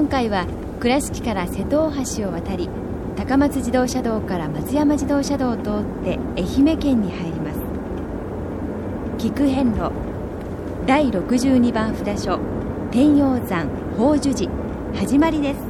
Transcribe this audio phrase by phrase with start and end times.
[0.00, 0.46] 今回は
[0.80, 2.70] 倉敷から瀬戸大橋を渡り
[3.18, 7.60] 高松自動車道から松山自動車道を通って愛媛県に入ります。
[9.18, 9.92] 菊遍路
[10.86, 12.40] 第62番札所
[12.90, 14.50] 天陽山宝珠寺
[14.94, 15.69] 始まりです。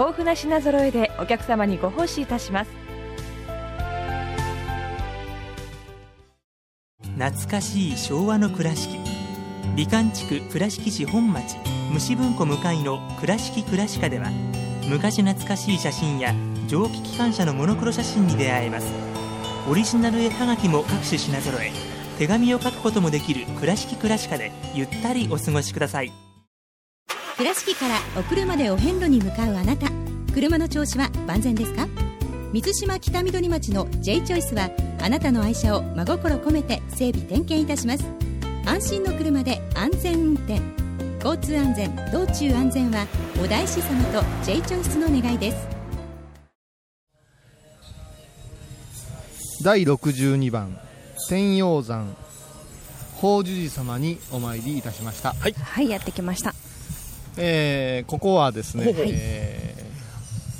[0.00, 2.70] 豊富な品揃えでお客様にご奉仕いたします。
[7.18, 8.96] 懐かしい昭和の倉敷。
[9.76, 11.58] 美観地区倉敷市本町
[11.92, 14.30] 虫文庫向かいの「倉敷倉歯科」では
[14.88, 16.34] 昔懐かしい写真や
[16.66, 18.86] 蒸気機関車のモノクロ写真に出会えます。
[19.68, 21.72] オリジナル絵はがきも各種品揃え
[22.18, 26.29] 手紙を書くこともできる「倉敷倉歯科」でゆったりお過ごしください。
[27.40, 29.86] 倉敷からお車でお遍路に向かうあなた。
[30.34, 31.88] 車の調子は万全ですか？
[32.52, 34.68] 水島北緑町の J チョイスは
[35.00, 38.04] あなたの愛車を真心込めて整備点検いたします。
[38.66, 40.60] 安心の車で安全運転。
[41.24, 43.06] 交通安全道中安全は
[43.42, 45.66] お大師様と J チョイスの願いです。
[49.64, 50.78] 第62番
[51.30, 52.14] 天陽山。
[53.16, 55.32] 宝珠寺様にお参りいたしました。
[55.32, 56.54] はい、はい、やってきました
[57.40, 59.04] えー、ここはですね、ほうほう。
[59.08, 59.60] えー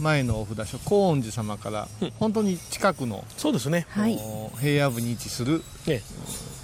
[0.01, 3.87] 前のお札所高恩寺様から本当に近くの、そうですね。
[3.97, 6.01] お平野部に位置するえ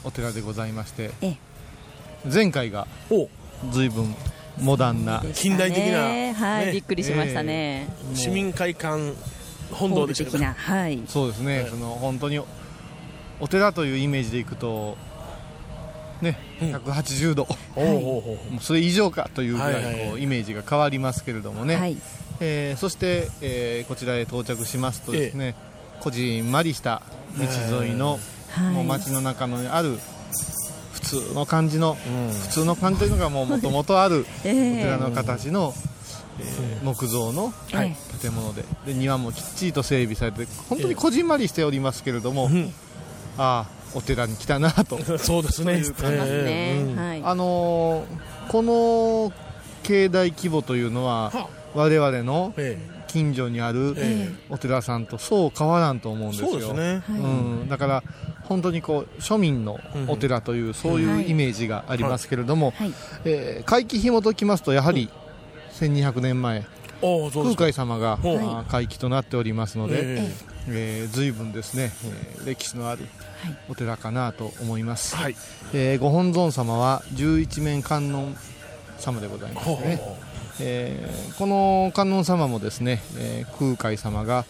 [0.05, 1.37] お寺でございましてえ
[2.33, 2.89] 前回が
[3.71, 4.15] 随分
[4.59, 6.33] モダンな近代的な、ね。
[6.33, 6.67] はい。
[6.67, 6.73] ね。
[6.73, 7.89] びっくりしましたね。
[8.15, 9.13] 市民会館
[9.71, 10.45] 本堂でしたけど。
[10.45, 11.03] はい。
[11.07, 12.41] そうですね、その本当に
[13.39, 14.97] お寺というイメージでいくと
[16.23, 17.47] ね、180度、
[18.61, 20.23] それ以上かというぐらいこう、はいはいはい。
[20.23, 21.97] イメージが変わりますけれどもね、はい。
[22.41, 25.55] えーそして、えーこちらへ到着しますとですね、
[26.01, 27.03] こじんまりした
[27.71, 28.19] 道沿いの、
[28.51, 28.75] はい。
[28.75, 29.99] もう街の中のある
[30.93, 31.97] 普通の感じの、
[32.43, 34.79] 普通の感じというのが もともとあるおえ。
[34.79, 37.97] え寺の形の、えー木造のはい。
[38.21, 38.65] 建物で。
[38.87, 42.51] で庭もきっちりと整備されて本当にこじんまりしておりますけれども、
[43.39, 44.99] ああお寺に来たなと。
[45.19, 45.79] そうですね。
[45.79, 46.95] いう感じますね。
[46.97, 47.23] はい。
[47.25, 49.33] あのーこの
[49.83, 51.33] 境内規模というのは
[51.75, 52.55] 我々の
[53.09, 56.51] 近所にあるえお寺さんとそう変わらんと思うんですよ。
[56.51, 57.03] そうですね。
[57.09, 57.13] う
[57.65, 58.03] ん、だから
[58.45, 62.93] 本当にこう庶民のお寺という、そういうイメージがありますけれども、はい。
[63.25, 65.09] えー会期紐解きますとやはり
[65.81, 66.65] 1200年前
[67.01, 68.39] 空海様が、ほう。
[68.39, 70.33] あー会期となっておりますので、え
[70.69, 73.07] えー随分ですね、えー歴史のある
[73.69, 75.37] お寺かなと思います、はい。
[75.73, 78.37] えーご本尊様は十一面観音
[78.99, 80.01] 様でございますね、
[80.61, 84.45] えーこの観音様もですね、えー空海様が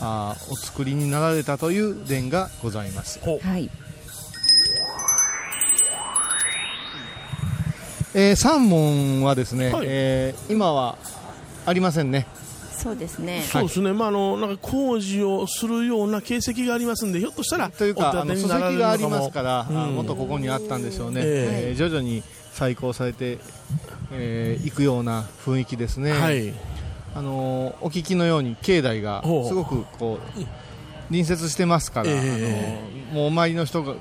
[0.00, 3.70] あーお作りになられたという伝がございます、はい。
[8.14, 9.86] えー三門はですね、はい。
[9.88, 10.98] えー今は
[11.66, 12.26] ありませんね
[12.76, 13.42] そうですね。
[13.42, 19.94] そうですね、まあ、あのなんか工事をするような形跡がありますんで、ひょっとしたら、というかあの書籍がありますから、あうん。
[19.94, 21.68] もっとここにあったんでしょうね、ええ。
[21.70, 22.22] えー徐々に
[22.52, 23.38] 再興されてい、
[24.12, 26.52] えーいくような雰囲気ですね、はい。
[27.14, 30.44] あのーお聞きのように境内がすごくこう
[31.08, 32.18] 隣接してますから、ええ。
[32.18, 33.94] あのーもうお参りの人が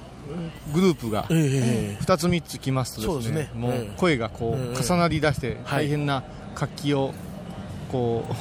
[0.73, 2.03] グループがええ。
[2.03, 3.49] 2つ3つ来ますとですねそうですね。
[3.53, 3.93] もうええ。
[3.97, 5.85] 声がこうええ重なりだしてはい。
[5.85, 6.23] 大変な
[6.55, 7.13] 活気を
[7.91, 8.35] こうあ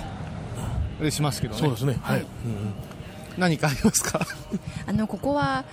[1.02, 1.60] れしますけどね。
[1.60, 2.26] そうですね、はい、
[3.38, 4.20] 何かありますか？
[4.87, 5.64] あのここは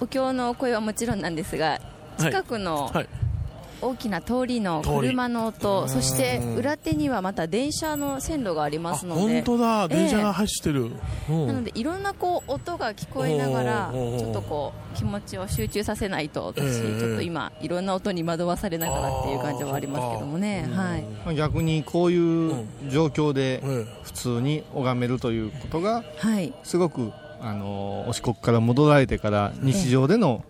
[0.00, 1.80] お経の声はもちろんなんですが
[2.18, 3.08] 近くのはい
[3.80, 9.20] 大きな通りの車の音そして裏手にはまた電車の線路がありますので。
[9.20, 9.88] 本当だ。
[9.88, 10.90] 電車が走ってる、
[11.28, 16.64] なのでいろんなこう音が聞こえながらちょっとこう気持ちを集中させないと私
[16.98, 20.68] ちょっと今いろんな音に惑わされながらっていう感じはありますけどもね。
[20.72, 21.36] はい。
[21.36, 23.62] 逆にこういう状況で
[24.02, 26.04] 普通に拝めるということが
[26.62, 30.44] すごくあのお四国から戻られてから日常での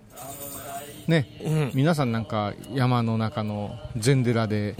[1.09, 4.75] ね、うん、皆さんなんか山の中の禅寺で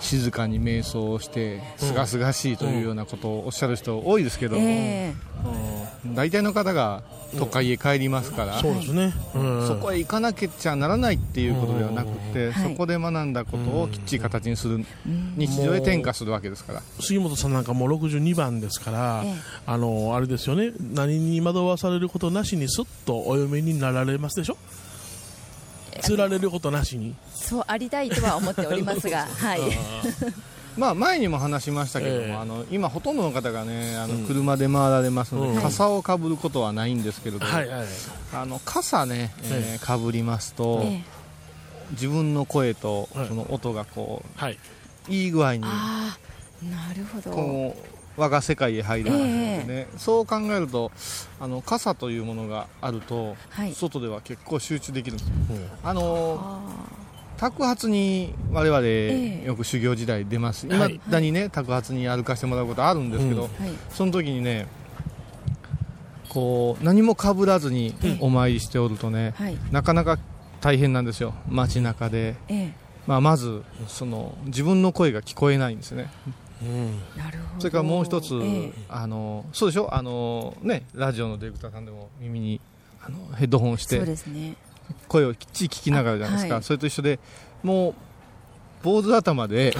[0.00, 7.02] 静かに瞑想をしてすがすがしいというようなことをおっしゃる人多いですけども、えー、大体の方が
[7.38, 9.12] 都会へ帰りますから、そうですね、
[9.66, 14.84] そこへ行かなきゃならないっていうことではなくて、そこで学んだことをきっちり形にする、
[15.36, 16.82] 日常へ転化するわけですから。
[16.98, 19.24] 杉本さんなんかもう62番ですから、
[19.66, 20.72] あのあれですよね。
[20.92, 24.56] 何に惑わされることなしにすっとお嫁になられますでしょ？
[26.02, 27.14] 釣られることなしに。
[27.34, 29.60] そうありたいとは思っておりますが はい。
[30.76, 37.86] まあ前にも話しましたけども、えー、あの今、ほとんどの方がねあの車で回られますので、うん、傘をかぶることはないんですけれども、はいはい、
[38.32, 41.02] あの傘ね、えー、かぶりますと、えー、
[41.92, 44.58] 自分の声とその音がこう、はい、
[45.08, 47.30] いい具合になるほど。
[47.30, 50.90] こう我が世界へ入るんですね、えー、そう考えると
[51.38, 55.54] あの傘というものがあると、はい、外では結構集中できるんです、う。
[55.54, 56.60] ん、あの
[57.38, 64.66] 托発に我々よく修行時代出ます、い、まだにね托発に歩かせてもらうことあるんですけど、うんはい、その時にね
[66.28, 70.18] こう何もかぶらずにお参りしておるとね、はい、なかなか
[70.60, 71.34] 大変なんですよ。
[71.48, 72.72] 街中で、ええ、
[73.06, 76.10] まあ、まずその自分の声が聞こえないんですね
[77.58, 79.94] それからもう一つ、えー、あのそうでしょ？
[79.94, 82.60] あの、ね、ラジオのディレクターさんでも耳に
[83.02, 84.56] あのヘッドホンして、ね、
[85.08, 87.18] 声をきっちり聞きながらじゃないですか、はい、それと一緒で
[87.62, 87.94] もう
[88.82, 89.74] 坊主頭で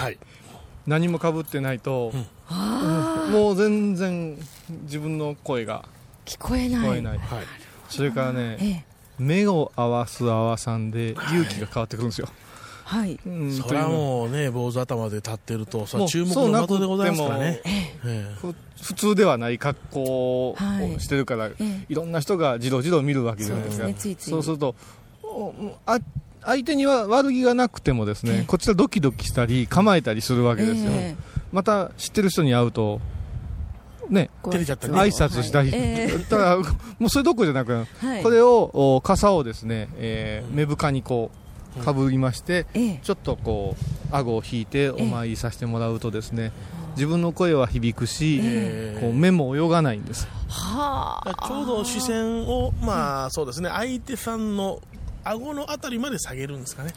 [0.87, 2.11] 何もかぶってないと、
[2.49, 4.37] うん、もう全然
[4.83, 5.85] 自分の声が
[6.25, 7.19] 聞こえない、はい、
[7.89, 8.83] それからね、えー、
[9.19, 12.27] 目を合わす合わさんで勇気が変わってくるんですよ、
[12.91, 17.61] はい、うん、それはもうね坊主頭で立ってるとそ注目の的でございますからね、
[18.81, 20.55] 普通ではない格好を
[20.99, 21.53] してるから、はい、
[21.87, 24.31] いろんな人がじろじろ見るわけじゃないですか、ね、ついつい。
[24.31, 24.75] そうすると
[25.85, 25.99] あ
[26.41, 32.99] 相手には悪気がなくてもですねこちらドキドキしたり構えたりするわけですよ、えー、また知ってる人に会うと
[34.09, 35.79] ね、照れちゃったり、挨拶したり、はい。
[35.79, 41.40] えー、ただ、もうそれどころじゃなく、はい、これを、傘をですね、えー、目深にこう、
[41.83, 46.51] かぶりまして、ええ、ちょっとこう顎を引いてお参りさせてもらうとですね、
[46.95, 50.27] 自分の声は響くし、えこう目も泳がないんです。
[50.47, 54.81] はあ、ちょうど視線を、まあそうですね、相手さんの
[55.23, 56.93] 顎のあたりまで下げるんですかね。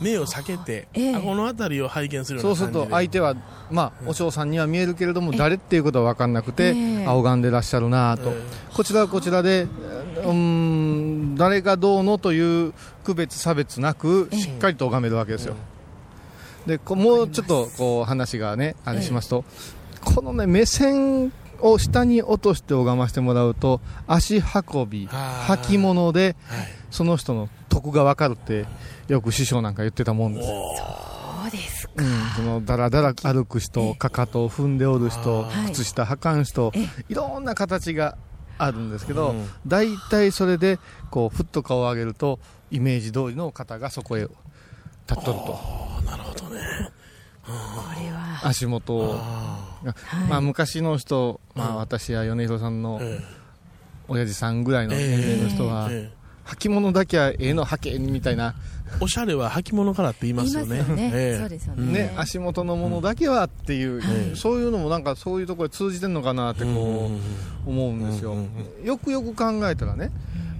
[0.00, 3.34] 目を避けて、えー、顎のあたりを拝見するそうすると相手は、
[3.70, 9.66] まあ、お嬢さんには見えるけれども、誰っていうことは分かんなくて、えー、拝んでらっしゃるなと、えー、こちらはこちらで、
[10.24, 12.72] うん、誰がどうのという
[13.04, 15.54] 区別差別なく、しっかりと拝めるわけですよ。
[16.66, 19.44] でもうちょっとこう話がね、あれしますと、
[20.04, 26.36] このね、目線を下に落として拝ましてもらうと足運び履物で、
[26.90, 28.66] その人の得が分かるって
[29.08, 36.72] よく師匠なんか言ってたもんですそうですか、うん、そのだらだら歩く人かかとを踏んでおる人靴下履かん人
[37.08, 38.16] いろんな形が
[38.58, 39.34] あるんですけど、
[39.66, 40.78] 大体それで
[41.10, 42.38] こうふっと顔を上げると
[42.70, 44.34] イメージ通りの方がそこへ立っ
[45.06, 45.58] とると。
[46.04, 46.60] なるほどね。
[47.44, 47.52] こ
[48.00, 48.40] れは。
[48.42, 49.20] 足元を。
[50.28, 53.00] まあ、昔の人、まあ、私や米広さんの
[54.08, 55.88] 親父さんぐらいの年齢の人は、
[56.46, 58.54] 履物だけはええの履けみたいな。
[59.00, 60.84] おしゃれは履物からって言いますよね。
[60.84, 60.92] そ
[61.46, 62.14] うですよね。
[62.16, 64.66] 足元のものだけはっていう、そうい。
[64.66, 67.10] うのもなんかそういうところで通じてるのかなってこ
[67.66, 68.36] う思うんですよ。
[68.84, 70.10] よくよく考えたらね、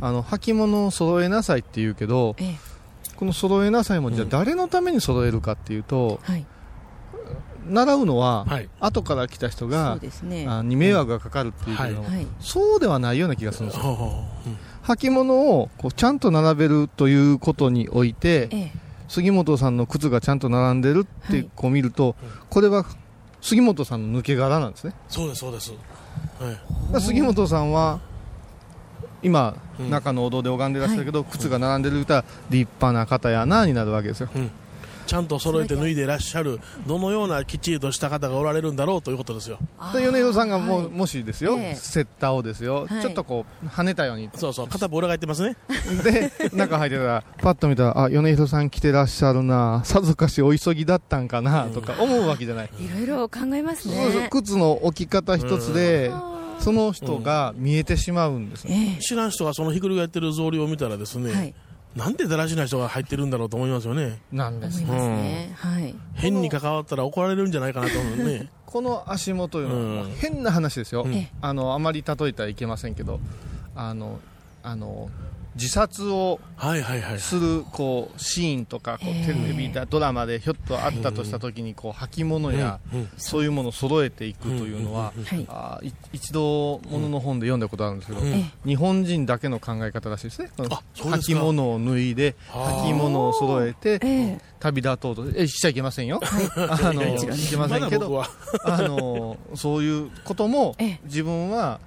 [0.01, 2.37] あの履物を揃えなさいって言うけど、
[3.17, 6.21] この揃えなさいもじゃあ誰のために揃えるかっていうと、
[7.69, 14.25] 習うのは、はい、後から来た人が、ね、あに迷惑がかかるっていうけど、はい、そうではないような気がするんですよ。
[14.83, 18.73] 履物をこうちゃんと並べるということにおいて、ええ、
[19.09, 22.15] 杉本さんの靴がちゃんと並んでるってこう見ると、はい、
[22.49, 22.87] これは
[23.41, 24.95] 杉本さんの抜け殻なんですね。
[25.09, 25.73] そうですそうです。
[26.93, 28.01] はい、杉本さんは
[29.23, 34.29] 今、うん、中のお堂で拝んでらっしゃるけど、靴が並んでる歌立派な方やなになるわけですよ。
[34.35, 34.51] うん
[35.07, 39.59] ちゃんと揃えて脱いでいらっしゃるどのようなきっちりとした方がおられるんだろうということですよ。
[39.93, 44.31] で米広さんがも,、はい、もしですよ、えー、セッターをですよ、はい、ちょっとこう跳ねたように。
[44.35, 45.57] そうそう片方裏返ってますね。
[46.03, 54.29] で中入ってたらパッと見たらあ米広さん来てらっしゃるなさぞかしお急ぎだったんかなとか思うわけじゃない、いろいろ考えますね。
[54.31, 56.11] 靴の置き方一つで、
[56.59, 61.55] その人が見えてしまうんです、ね、知らん人がそのひっくり返ってる草履を見たらですね、はい
[61.97, 64.21] なんでだらしない人が入ってるんだろうと思いますよね。
[64.31, 65.53] なんですね。
[65.57, 65.95] はい。
[66.15, 68.51] 変に関わったら怒られるんじゃないかなと思うね。
[68.67, 73.21] この足元いうのは、変な話ですよ、うん、あのあまり例えたらいけませんけど
[73.75, 74.21] あの
[74.63, 75.09] あの
[75.57, 76.39] 自殺を
[77.19, 82.79] するこうシーンとかこうテレビドラマでひょっとあったとした時にこう履物や
[83.17, 85.13] そういうものを揃えていくというのは
[85.49, 85.81] あ
[86.13, 88.21] 一度ものの本で読んだことあるんですけど
[88.65, 90.51] 日本人だけの考え方らしいですね。
[90.95, 95.27] 履物を脱いで履物を揃えて旅立とうと。
[95.35, 96.21] えしちゃいけませんよ。
[96.69, 97.19] あのい
[97.51, 98.23] けませんけど
[98.65, 101.81] あのそういうことも自分は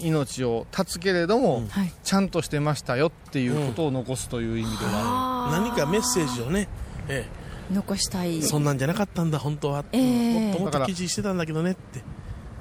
[0.00, 1.64] 命を絶つけれども、
[2.02, 6.68] ちゃんとしてましたよっていうことを残すという意味では、何かメッセージをね、
[7.08, 7.26] え
[7.70, 8.42] え、残したい。
[8.42, 12.02] そんなんじゃなかったんだ本当は、えー、もっともっと記事してたんだけどねって、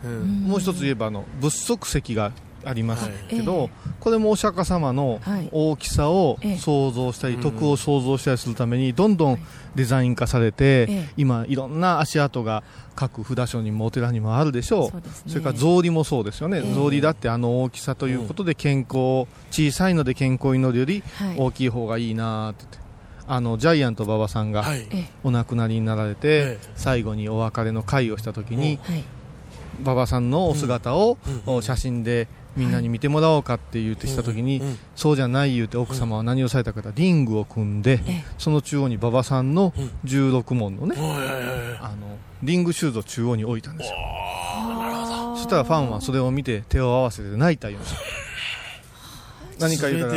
[0.04, 2.32] うん、もう一つ言えばあの仏足石が
[2.68, 3.70] ありますけど、はい、
[4.00, 5.22] これもお釈迦様の
[5.52, 9.40] 大きさを想像したり、はい、徳を想像したりするためにどんどん
[9.76, 12.64] デザイン化されて、はい、今いろんな足跡が
[12.96, 21.04] 各札所にもお寺にもあるでしょう、ね、それから草履もそうですよね、草履だってあの大きさということで健康、小さいので健康を祈るより
[21.38, 22.88] 大きい方がいいなってって。
[23.30, 24.64] あのジャイアント馬場さんが
[25.24, 28.80] お亡くなりになられて、最後にお別れの会をした時に、
[29.82, 31.18] 馬場さんのお姿を
[31.62, 34.62] 写真でみんなに見てもらおうかって言ってした時に、
[34.96, 38.02] そうじゃない言うて奥様は何をされたかとリングを組んで、
[38.38, 39.72] その中央に馬場さんの
[40.06, 40.96] 16門のね、
[41.80, 43.96] あのリングシューズを中央に置いたんですよ。
[45.36, 47.90] そしたらファンはそれを見て手を合わせて泣いた言うんで
[49.60, 50.12] 何か言うたら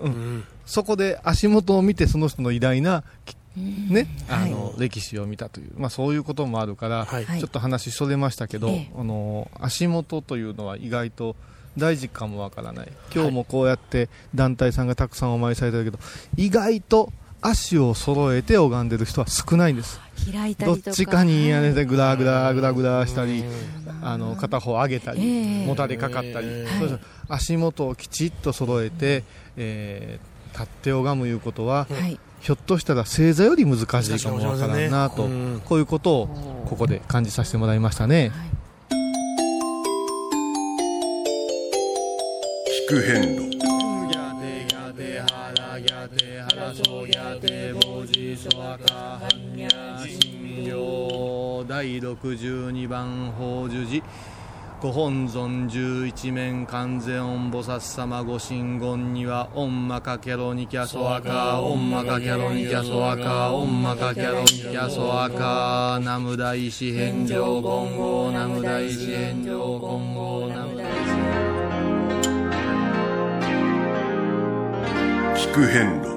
[0.00, 3.02] うん、そこで足元を見てその人の偉大な
[3.56, 11.36] ね、あの、はい、歴史を見たという、まあ、そういうこともあるから、はい、ちょっと話それましたけど、あの足元というのは意外と
[11.76, 12.92] 大事かもわからない。
[13.14, 15.98] 今日もこうやって団体さんがたくさんお参りされてるけど
[16.36, 20.00] 意外と足を揃えて拝んでる人は少ないんです。
[20.58, 23.44] どっちかに屋根でぐらぐらぐらぐらしたり
[24.02, 26.66] あの片方上げたり、えー、もたれかかったり、はい、
[27.28, 29.24] 足元をきちっと揃えて、
[29.56, 33.86] えー、立って拝むいうことは、はい、ひょっとしたら正座より難しい
[34.22, 38.32] かもわからんなと、ね、こういうことをここで感じさせてもらいましたね。
[42.88, 43.56] 聞く変路。
[51.68, 54.02] 第62番法寿寺
[54.78, 70.84] ご本尊十一面観世音菩薩様ご神言にはオンマカキャロニキャソアカオンマカキャロニキャソアカオンマカキャロニキャソアカナム大師返上言語ナム大師返上言語ナム大
[75.38, 76.16] 師聞く変路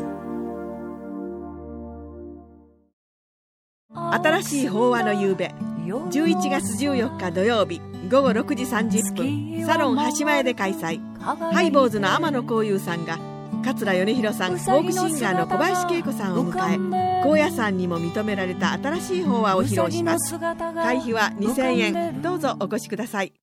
[4.12, 11.00] 新しい法話の夕べ11月14日土曜日午後6時30分サロン橋前で開催。
[11.20, 13.18] ハイボーズの天野幸雄さんが
[13.64, 20.40] 桂米宏さんフォークシンガーの小林恵子さんを迎え高野山にも認められた新しい法話を披露します。
[20.40, 22.22] 会費は2000円。
[22.22, 23.34] どうぞお越しください。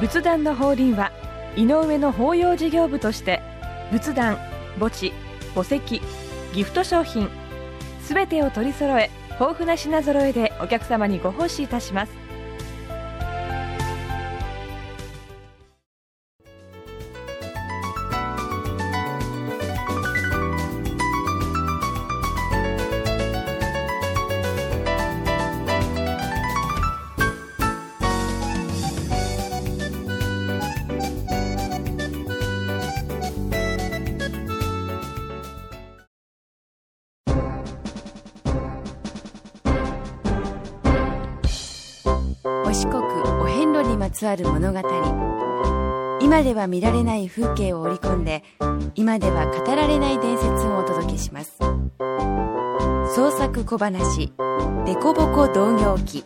[0.00, 1.10] 仏壇の法輪は
[1.56, 3.42] 井上の法要事業部として
[3.90, 4.36] 仏壇
[4.78, 5.12] 墓地
[5.56, 6.00] 墓石
[6.54, 7.28] ギフト商品
[8.08, 12.27] すべてを取り揃え豊富な品揃えでお客様にご奉仕いたします。
[44.18, 44.80] つわる物語。
[46.20, 48.42] 今では見られない風景を織り込んで
[48.96, 51.56] 今では語られない伝説をお届けします。
[53.14, 54.32] 創作小話
[54.84, 56.24] 「デコボコ同業記」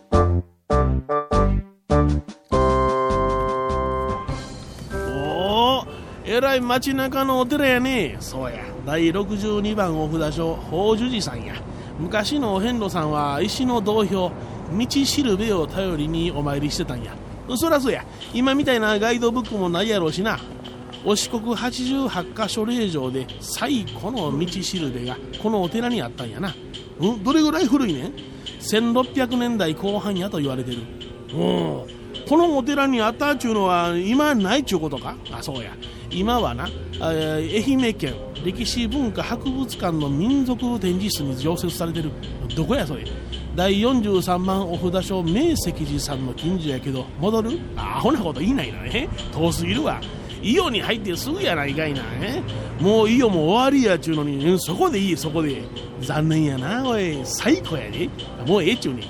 [4.95, 5.85] おお
[6.25, 8.17] えらい街中のお寺やね。
[8.21, 8.57] そうや。
[8.87, 11.53] 第62番お札所宝珠寺さんや。
[12.01, 14.31] 昔のお遍路さんは石の道標
[14.73, 17.13] 道しるべを頼りにお参りしてたんや。
[17.57, 18.05] そらそうや。
[18.35, 20.39] 今みたいなガイドブックもないやろうしな。
[21.05, 26.55] お四国88カ所霊場で最古の道しるべがこのお寺にあったんやな。
[27.01, 27.25] うん？
[27.25, 28.13] どれぐらい古いねん
[28.61, 30.79] ？1600年代後半やと言われてる。
[31.35, 31.87] お
[32.29, 35.17] このお寺にあったっちゅうのは今ないっちゅうことか？
[35.33, 35.73] あそうや。
[36.11, 36.69] 今はな
[37.01, 42.13] 愛媛県歴史文化博物館の民族展示室に常設されてる。
[42.55, 43.05] どこやそれ？
[43.55, 47.61] 第43番お札所明石寺さんの近所やけど戻る？
[47.77, 49.11] アホなこと言いないなね。
[49.31, 50.01] 遠すぎるわ。
[50.41, 52.03] 伊予に入ってすぐやないかいな
[52.81, 55.63] もう伊予も終わりやちゅうのにそこでいいそこで。
[56.01, 57.21] 残念やなおい。
[57.25, 58.09] 最高やで。
[58.47, 59.05] もうええちゅうね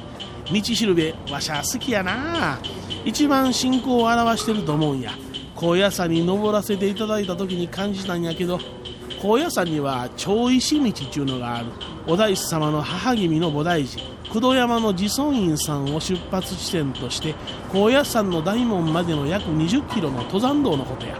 [0.52, 2.58] 道しるべわしゃ好きやな。
[3.04, 5.12] 一番信仰を表してると思うんや。
[5.54, 8.58] 高野山に登らせていただいた時に感じたんやけど
[9.20, 11.66] 高野山には長石道ちゅうのがある。
[12.08, 14.02] お大師様の母君の菩提寺。
[14.32, 17.34] 工藤山の自尊院さんを出発地点として
[17.70, 21.18] 高野山の大門までの約20キロの登山道のことや。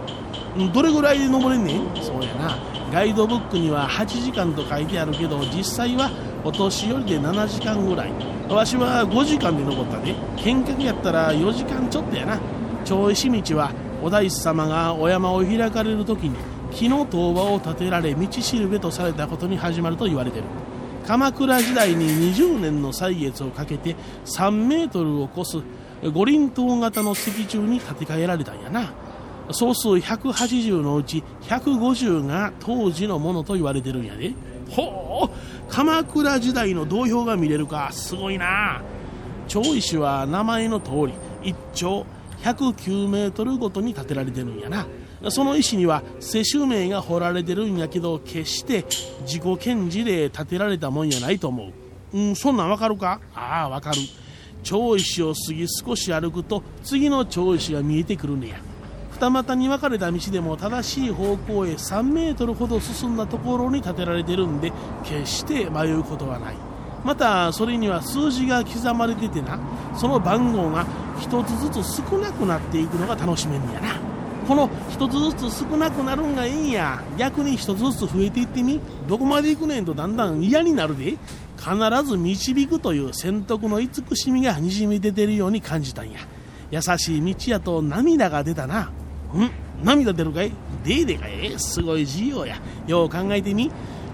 [0.73, 1.95] どれぐらいで登れんねん？
[2.01, 2.57] そうやな。
[2.91, 6.09] ガイドブックには8時間と書いてあるけど実際は
[6.43, 8.11] お年寄りで7時間ぐらい。
[8.49, 10.15] わしは5時間で登ったで。
[10.43, 12.39] 見学やったら4時間ちょっとやな。
[12.83, 16.35] 長石道はお大師様がお山を開かれる時に
[16.71, 20.45] 木の塔場を建てられ道しるべとされたことに始まると言われてる。
[21.05, 23.95] 鎌倉時代に20年の歳月をかけて
[24.25, 25.57] 3メートルを超す
[26.13, 28.93] 五輪塔型の石柱に建て替えられたんやな。
[29.51, 34.33] 総数180のうち150が当時のものと言われてるんやで。
[34.69, 35.29] ほう
[35.69, 37.89] 鎌倉時代の銅標が見れるか。
[37.91, 38.81] すごいな。
[39.47, 42.05] 長石は名前の通り一丁
[42.43, 44.85] 109メートルごとに建てられてるんやな。
[45.29, 48.85] その石には世襲名が彫られてるんやけど決して
[49.21, 52.17] 自己顕示で建てられたもんやないと思う。
[52.17, 53.19] うんそんなんわかるか？
[53.33, 53.97] ああわかる。
[54.63, 58.57] 長石を過ぎ少し歩くと次の長石が見えてくるねや。
[59.11, 66.55] 二股に分かれた道でも正しい方向へ3メートルほど進んだところに建てられてるんで決して迷うことはない。
[67.03, 69.59] またそれには数字が刻まれててな
[69.95, 70.85] その番号が
[71.19, 74.12] 一つずつ少なくなっていくのが楽しめんやな。
[74.47, 77.01] この一つずつ少なくなるんがいいんや。
[77.17, 78.79] 逆に一つずつ増えていってみ。
[79.07, 81.17] どこまで行くねんとだんだん嫌になるで。
[81.57, 81.75] 必
[82.05, 86.19] ず導くという選択の慈しみがにじみ出てるように感じたんや。
[86.71, 88.81] 優しい道やと涙が出たな。
[88.81, 88.91] ん？
[89.83, 90.51] 涙出るかい？
[90.83, 91.53] デーデかい？
[91.57, 92.57] すごい自由や。
[92.87, 93.71] よう考えてみ。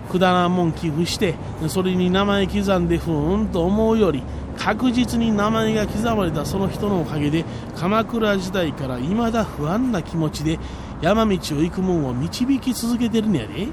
[0.09, 1.35] くだらんもん寄付して
[1.67, 4.23] それに名前刻んでふーんと思うより
[4.57, 7.45] 確実に名前が刻まれたその人のおかげで
[7.77, 10.59] 鎌倉時代から未だ不安な気持ちで
[11.01, 13.67] 山道を行くもんを導き続けてるんやで。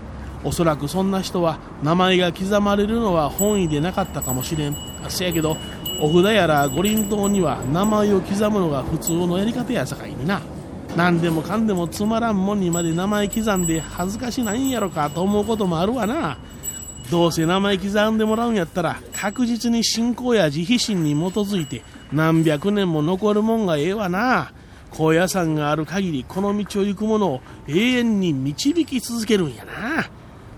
[0.44, 4.76] おそらくそんな人は名前が刻まれるのは本意でなかったかもしれん。
[5.08, 5.56] せやけど
[6.00, 10.40] お札やら五輪塔には名前を刻むのが普通のやり方やさかいにな。
[10.96, 16.38] 何でもかんでもつまらんもんにまで名前刻んで恥ずかしないんやろかと思うこともあるわな。
[17.10, 21.82] どうせ名前刻んでもらうんやったら確実に信仰や慈悲心に基づいて
[22.12, 24.52] 何百年も残るもんがええわな。
[24.90, 30.08] 高野山がある限りこの道を行く者を永遠に導き続けるんやな。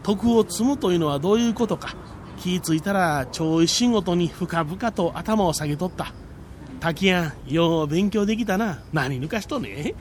[0.05, 1.97] 徳を積むというのはどういうことか。
[2.39, 6.13] 気ぃついたら超仕事に深々と頭を下げとった。
[6.79, 8.79] 滝やんよう勉強できたな。
[8.93, 9.95] 何抜かしとね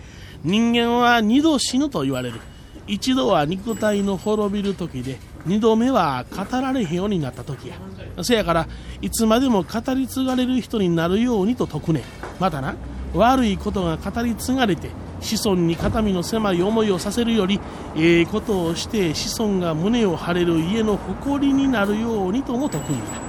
[0.43, 2.39] 人間は二度死ぬと言われる。
[2.87, 7.75] 一度は肉体の滅びる時で二度目は語られへんようになった時や。
[8.23, 8.67] せやから
[9.01, 12.03] いつまでも語り継がれる人になるようにと説くね。
[12.39, 12.75] またな
[13.13, 17.59] 悪いことが語り継がれて子孫に肩身の狭い思いをさせるより
[17.95, 23.26] ええことをして子孫が胸を張れる家の誇りになるようにとも説くんや。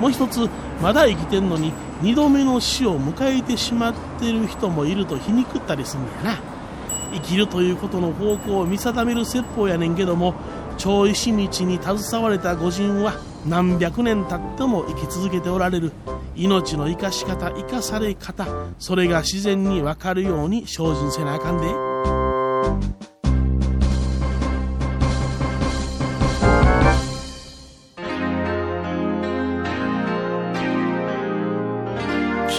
[0.00, 0.48] もう一つ
[0.82, 6.38] まだ生きてんのに二度目の死を迎えてしまってる人もいると皮肉ったりすんのやな
[7.14, 10.34] 生きるということの方向を見定める説法やねんけども
[10.76, 13.14] 長石道に携われた御人は
[13.46, 15.92] 何百年経っても生き続けておられる
[16.34, 18.46] 命の生かし方生かされ方
[18.78, 23.15] それが自然に分かるように精進せなあかんで。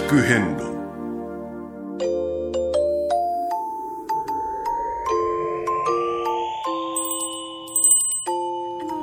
[0.08, 0.64] 聞く変路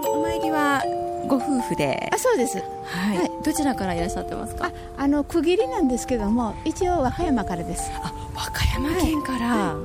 [0.09, 0.81] お参りは
[1.27, 2.09] ご夫婦で？
[2.11, 2.57] あそうです。
[2.85, 3.31] はい、はい。
[3.43, 4.71] どちらからいらっしゃってますか？
[4.97, 7.91] ああの区切りなんですけども一応和歌山からです。
[8.33, 9.75] 和歌山県から、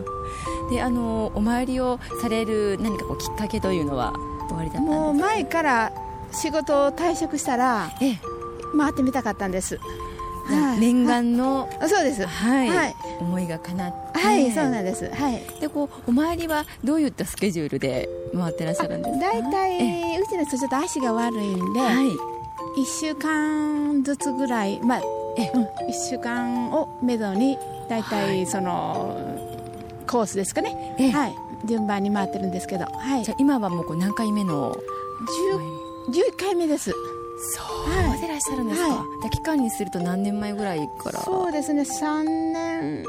[0.70, 4.14] であのお参りをされる何かこうきっかけというのは
[4.48, 5.02] 終わりだったんですか？
[5.02, 5.92] もう前から
[6.33, 8.20] 仕事を退職したら、ええ、
[8.74, 9.76] 回ってみたかったんです。
[9.76, 9.85] はい、
[10.78, 14.18] 念願の、はい、そうです、はい、はい、思いが叶って。
[14.18, 15.10] はいそうなんです。
[15.10, 15.42] はい。
[15.60, 19.26] でこうお参りはどういったスケジュールで回ってらっしゃるんですか？
[19.32, 22.16] 大体うちの人ちょっと足が悪いんで、はい、1
[23.00, 25.00] 週間ずつぐらいまあ
[25.38, 25.68] え、うん、1
[26.10, 27.56] 週間をめどに
[27.88, 29.16] 大体その、
[30.06, 31.34] コースですかね、はい。
[31.66, 34.76] 順番に回ってるんですけど、はい、じゃ今はもうこう何回目の
[36.10, 36.94] ？11回目です
[37.40, 38.20] そう。
[38.20, 40.88] でらっしゃるんですか、はい、期間にすると何年前ぐらい。
[41.03, 41.83] からそうですね。
[41.83, 42.22] 3
[42.53, 43.05] 年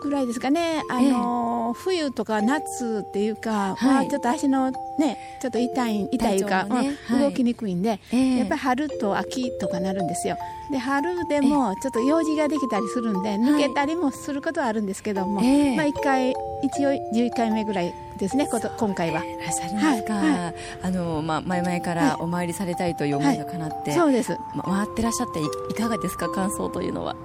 [0.00, 6.96] ぐらいですかね、あの、えー、冬とか夏っていうか、はい、ちょっと足のね、ちょっと痛い痛いか、ね。
[7.12, 10.36] うん、動きにくいんで、はい、やっぱり春と秋とかなるんですよ。
[10.70, 19.24] で春でもちょっと用事ができたりするんで、抜けたりもすることはあるんですけども、はい、まあ1回一応11回目ぐらいですね、こと今回は。
[19.24, 20.14] いらっしゃすか。
[20.14, 24.38] はい、あのまあ前々からお参りされたいという思いがかなって、そうです。
[24.54, 27.16] ま、回ってらっしゃっていかがですか感想というのは？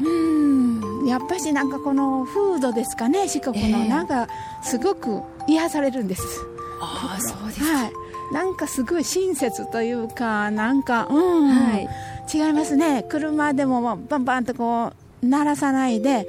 [0.00, 1.06] うん。
[1.06, 4.28] やっぱしなんかこの風土ですかね四国の、えー、なんか
[4.62, 6.22] すごく癒されるんです。
[6.80, 7.92] ああそうですはい。
[8.32, 11.88] なんかすごい親切というかなんかうん、はい、
[12.32, 13.04] 違いますね。
[13.08, 14.92] 車でもバンバンとこう
[15.22, 16.26] 鳴らさないで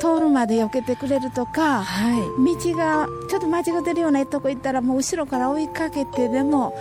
[0.00, 2.20] 通るまで避けてくれるとか、はい、
[2.56, 6.74] 道がちょっと間違ってるようなとこ行ったらもう後ろから追いかけてでも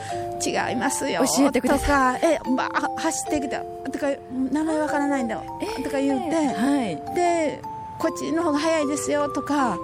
[0.46, 2.22] 違いますよ教えてください。
[2.24, 3.60] え、まあ、走ってきた
[3.92, 4.08] とか
[4.52, 5.44] 名前わからないんだよ、
[5.84, 7.62] とか言って、はい、で
[7.98, 9.78] こっちの方が早いですよとか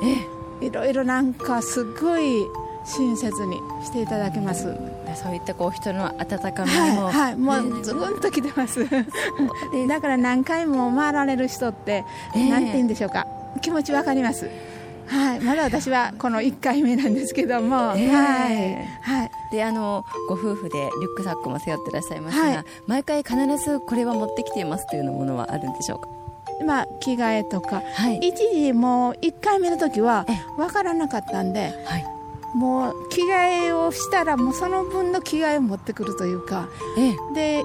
[0.62, 2.46] いろいろなんかすごい
[2.86, 4.94] 親切にしていただけます。
[5.15, 8.88] そういったこう人の温かみも、はい、はい、もうずぶんときてます。
[9.88, 12.04] だから何回も回られる人って、
[12.36, 13.28] えー、なんて言うんでしょうか。
[13.62, 14.49] 気持ちわかります。
[15.08, 26.08] はい、まだ私はこの1回目なんですけども、えー、はい、はい、であのご夫婦でリュックサックも背負ってらっしゃいますが、はい、毎回必ずこれは持ってきていますというのものはあるんでしょうか？
[26.65, 30.25] まあ、着替えとか、はい、一時もう1回目の時は
[30.58, 32.06] 分からなかったんで、はい、
[32.56, 37.63] もう着替えをしたらもうその分の着替えを持ってくるというか、ええ、で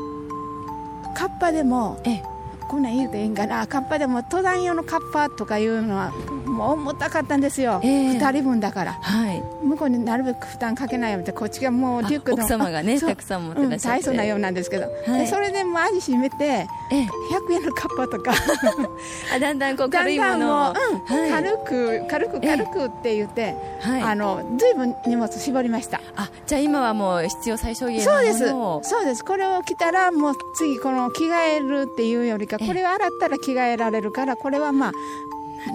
[1.16, 2.22] カッパでも、ええ、
[2.70, 6.12] こんなん言うていいんかなカッパでも登山用のカッパとかいうのは
[6.46, 18.32] もう重たかったんですよ、えー、2人分だから、はい、向こうになるべく負担かけないようにこっちがもうリュックの奥様がねたくさん持ってらっしゃって、うん、大層なようなんですけど、はい、それでも味しめて、え100円のカッパとか。
[19.34, 20.74] あだんだんこう軽いものを、
[21.08, 26.00] うんはい、軽く軽く軽くって言って、はい、あのずいぶん荷物絞りました。
[26.14, 28.48] あじゃあ今はもう必要最小限のそうです。
[28.90, 29.24] そうです。
[29.24, 34.92] これを着たらもう次この着替えるっていうよりかこれを洗ったら着替えられるからこれはまあ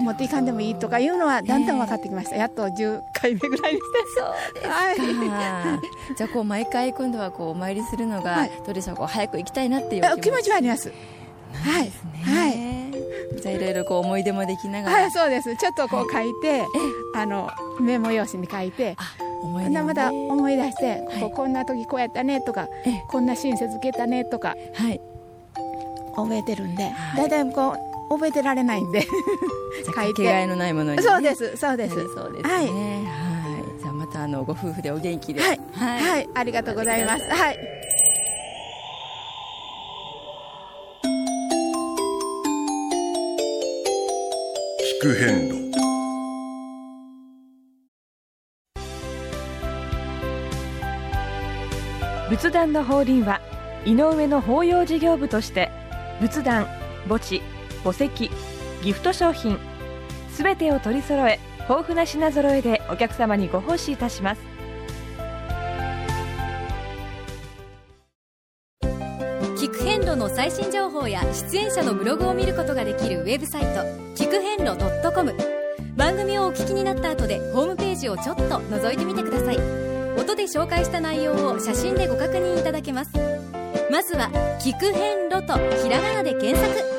[0.00, 3.98] 持っていかんでもいいとかいうのはだんだん分かってきました、やっと10回目ぐらいにして。
[4.18, 5.80] そうですか、は
[6.12, 10.50] い、じゃあこう毎回今度はこうお参りするのが、どうでしょうこう早く行きたいなっていう気持ち。
[10.50, 10.92] はあります。
[11.52, 15.56] はい、はい、じゃあいろいろこう思い出もできながら、はい、そうです。
[15.56, 16.66] ちょっとこう書いて、
[17.14, 17.48] あの
[17.80, 18.96] メモ用紙に書いて。
[19.42, 22.68] 思いまた思い出して、こここんな時こうやったねとか、
[23.08, 25.00] こんな親切受けたねとか、はい、
[26.16, 27.76] 覚えてるんで、大体こ
[28.08, 29.06] う覚えてられないんで。
[29.94, 30.24] 書いて。
[30.24, 31.94] がえのないものに、ね、そうですそうです。
[32.14, 32.54] そうですね。
[32.54, 32.70] はい、は
[33.76, 35.40] い、じゃあまたあのご夫婦でお元気で。
[35.40, 37.24] はい、はい、はい、ありがとうございます。
[37.28, 37.58] はい。
[45.00, 45.66] 聞く変路。
[52.28, 53.40] 仏壇の法輪は
[53.84, 55.70] 井上の法要事業部として
[56.20, 56.66] 仏壇
[57.08, 57.42] 墓地
[57.84, 58.30] 墓石
[58.82, 59.58] ギフト商品
[60.30, 64.40] すべてを取り揃え豊富な品揃えでお客様にご奉仕いたします。
[69.56, 73.80] 聞く遍路の最新情報や出演者のブログを見ることができるウェブサイト
[74.14, 74.76] 聞く遍路
[75.12, 75.34] .com
[75.96, 79.56] 番組をお聞きになった後でホームページをちょっと覗いてみてください。
[80.16, 83.10] 音で紹介した内容を写真でご確認いただけます。
[83.90, 86.96] まずは「聞く遍路」とひらがなで検索。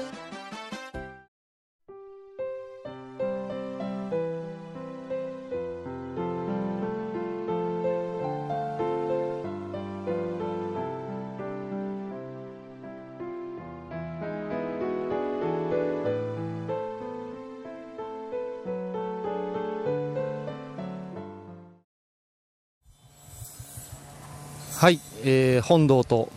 [24.80, 26.30] はい、えー、本堂と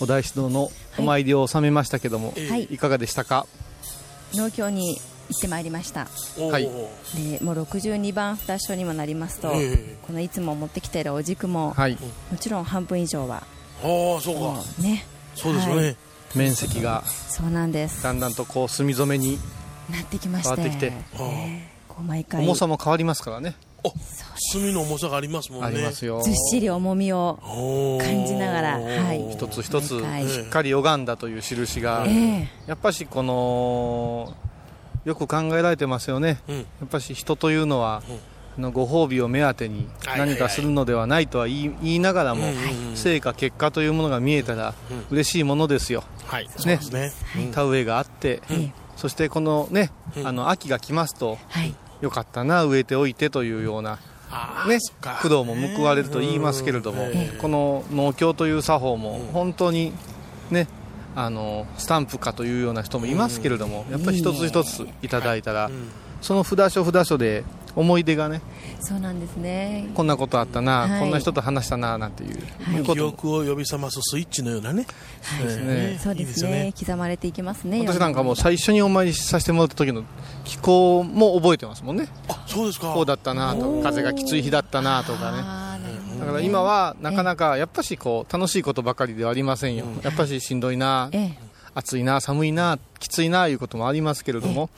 [0.00, 3.46] お大師堂のお参りを収めましたけども、はい、いかがでしたか？
[4.34, 5.00] 農協に
[5.34, 6.08] ってまいりました。
[6.38, 6.64] はい。
[7.14, 9.52] でもう62番札所にもなりますと、
[10.06, 11.98] このいつも持ってきているお軸も、はい。
[12.30, 14.82] もちろん半分以上はああそうか。
[14.82, 15.96] ねそうですよね、はい。
[16.34, 18.02] 面積がそうなんです。
[18.02, 19.38] だんだんとこう墨染めに
[19.90, 20.54] なってきまして。
[20.54, 20.90] 変わってきて。
[20.90, 23.54] ねこう毎回重さも変わりますからね
[24.52, 25.66] 炭の重さがありますもんね。
[25.66, 26.22] ありますよ。
[26.22, 27.38] ずっしり重みを
[28.00, 32.48] 感じながら、はい、一つ一つしっかり拝んだという印が、ええ。
[32.66, 34.34] やっぱしこの
[35.04, 36.56] よく考えられてますよね、うん。
[36.58, 38.02] やっぱし人というのは、
[38.56, 42.44] あのご褒美を目当てに何かするのではないとは言い言いながらも、
[42.94, 44.74] 成果結果というものが見えたら
[45.10, 46.48] 嬉しいものですよ、はい。
[46.56, 47.12] そうですね。
[47.52, 48.42] 田植えがあって、
[48.96, 49.90] そしてこのね、
[50.24, 51.38] あの秋が来ますと、
[52.00, 53.98] よかったな植えておいてというような
[54.66, 54.78] ね、
[55.22, 57.08] 苦労も報われると言いますけれども、
[57.40, 59.92] この農協という作法も本当に
[60.50, 60.68] ね、
[61.16, 65.70] あのスタンプ化というような人もいますけれども、やっぱり一つ一ついただいたら、
[66.20, 67.44] その札所札所で
[67.76, 68.40] 思い出がね、
[68.80, 69.88] そうなんですね。
[69.94, 71.00] こんなことあったな、はい。
[71.00, 72.38] こんな人と話したななんていう、
[72.76, 72.80] い。
[72.80, 74.86] うこ記憶を呼び覚ますスイッチのようなね、
[75.22, 75.46] はい。
[75.66, 75.98] ね。
[76.02, 76.72] そうですね。
[76.78, 80.04] 刻まれていきますね私なんかもう最初にお参りさせてもらった時の
[80.44, 82.08] 気候も覚えてますもんね。
[82.46, 82.92] そうですか。
[82.92, 85.68] こうだったなと、風がきつい日だったなとかね。
[86.18, 89.86] だから今はなかなかやっぱしこう楽しいことばかりではありませんよ。
[90.02, 91.38] やっぱししんどいな、ええ。
[91.74, 94.68] 暑いな、寒いな、きついないうこともありますけれども、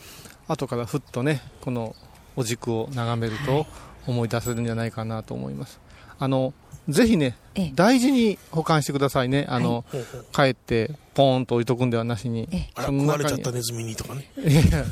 [0.49, 1.97] 後からふっとね、この
[2.41, 3.67] お軸を眺めると
[4.07, 5.81] 思い出せるんじゃないかなと思います。
[6.19, 6.53] あの、
[6.89, 7.37] ぜひね、
[7.75, 9.47] 大事に保管してくださいね。
[9.49, 9.85] あの、
[10.33, 12.49] 帰ってポーンと置いとくんではなしに。
[12.75, 14.31] あの食われちゃったネズミにとかね。
[14.39, 14.85] いや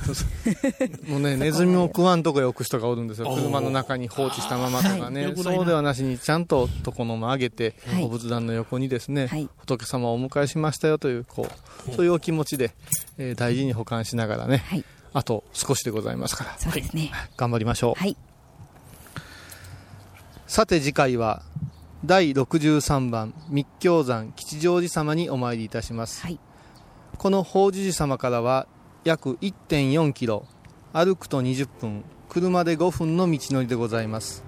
[1.08, 3.34] もうね、 ネズミも食わんとこへ置く人がおるんですよ。
[3.34, 5.26] 車の中に放置したままとかね。
[5.26, 8.04] はいそうではなしに、ちゃんと床の間上げて、はい。
[8.04, 11.48] お仏壇の横にですね、仏様をお迎えしましたよという、こ
[11.90, 12.72] う、そういうお気持ちで、
[13.16, 14.62] えー大事に保管しながらね、
[15.12, 17.10] あと少しでございますから、そうですね。
[17.36, 17.94] 頑張りましょう。
[18.00, 18.16] はい。
[20.46, 21.42] さて次回は、
[22.04, 26.24] 第63番密教山吉祥寺様にお参りいたします、
[27.16, 28.66] この法事寺様からは
[29.04, 30.46] 約1.4キロ
[30.92, 34.44] 歩くと20分車で5分の道のりでございます。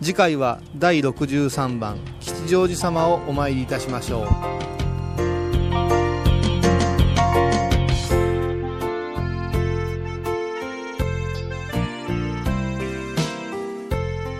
[0.00, 4.22] 次回は第63番吉祥寺様をお参りいたしましょ
[4.74, 4.77] う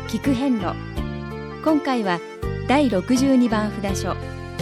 [0.08, 0.74] 聞く遍路。
[1.62, 2.18] 今回は
[2.66, 4.16] 第62番札所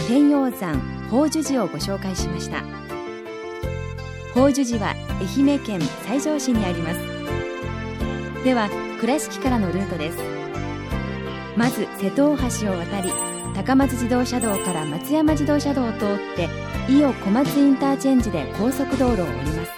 [0.05, 0.77] 天陽山
[1.09, 2.63] 法寿寺をご紹介しました。
[4.33, 6.99] 法寿寺は愛媛県西条市にあります。
[8.43, 10.17] では倉敷からのルートです。
[11.55, 13.13] まず瀬戸大橋を渡り
[13.55, 16.49] 高松自動車道から松山自動車道を通って
[16.89, 19.76] 伊予小松インターチェンジで高速道路を降ります。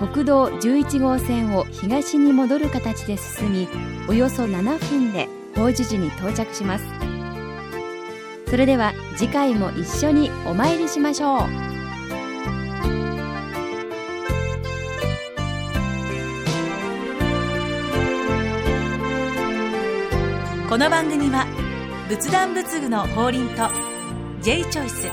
[0.00, 3.68] 国道11号線を東に戻る形で進み
[4.08, 6.84] およそ7分で法寿寺に到着します。
[8.48, 11.40] それでは次回も一緒にお参りしましょう。
[20.66, 21.46] この番組は
[22.08, 23.68] 仏壇仏具の法輪と
[24.40, 25.08] J チョイス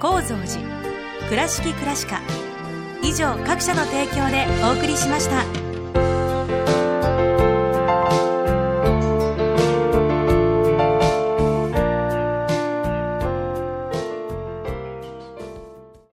[0.00, 2.47] 構造寺倉敷倉歯科
[3.08, 5.67] 以上各社の提供でお送りしました。